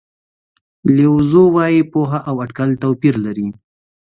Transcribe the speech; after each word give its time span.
لیو 0.95 1.15
زو 1.29 1.43
وایي 1.55 1.81
پوهه 1.91 2.19
او 2.29 2.35
اټکل 2.43 2.69
توپیر 2.83 3.15
لري. 3.25 3.47